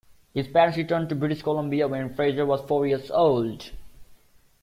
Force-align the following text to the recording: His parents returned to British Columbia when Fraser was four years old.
His 0.33 0.47
parents 0.47 0.79
returned 0.79 1.09
to 1.09 1.15
British 1.15 1.43
Columbia 1.43 1.87
when 1.87 2.15
Fraser 2.15 2.43
was 2.43 2.61
four 2.61 2.87
years 2.87 3.11
old. 3.11 3.69